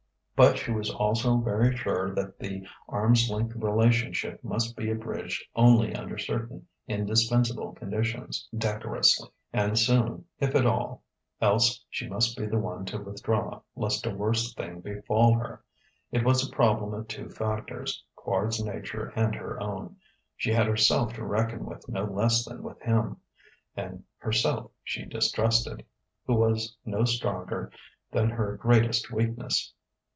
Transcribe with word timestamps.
But 0.33 0.57
she 0.57 0.71
was 0.71 0.89
also 0.89 1.37
very 1.37 1.77
sure 1.77 2.15
that 2.15 2.39
the 2.39 2.65
arm's 2.89 3.29
length 3.29 3.55
relationship 3.55 4.43
must 4.43 4.75
be 4.75 4.89
abridged 4.89 5.43
only 5.55 5.93
under 5.93 6.17
certain 6.17 6.65
indispensable 6.87 7.73
conditions 7.73 8.49
decorously 8.57 9.29
and 9.53 9.77
soon, 9.77 10.25
if 10.39 10.55
at 10.55 10.65
all: 10.65 11.03
else 11.41 11.85
she 11.91 12.09
must 12.09 12.35
be 12.35 12.47
the 12.47 12.57
one 12.57 12.85
to 12.85 12.97
withdraw, 12.97 13.61
lest 13.75 14.07
a 14.07 14.09
worse 14.15 14.51
thing 14.55 14.79
befall 14.79 15.35
her. 15.35 15.63
It 16.11 16.23
was 16.25 16.43
a 16.43 16.51
problem 16.55 16.95
of 16.95 17.07
two 17.07 17.29
factors: 17.29 18.03
Quard's 18.15 18.63
nature 18.63 19.13
and 19.15 19.35
her 19.35 19.61
own; 19.61 19.97
she 20.35 20.49
had 20.49 20.65
herself 20.65 21.13
to 21.13 21.23
reckon 21.23 21.65
with 21.67 21.87
no 21.87 22.05
less 22.05 22.43
than 22.45 22.63
with 22.63 22.81
him; 22.81 23.17
and 23.77 24.03
herself 24.17 24.71
she 24.83 25.05
distrusted, 25.05 25.85
who 26.25 26.33
was 26.33 26.75
no 26.83 27.05
stronger 27.05 27.71
than 28.11 28.29
her 28.31 28.57
greatest 28.57 29.11
weakness. 29.11 29.71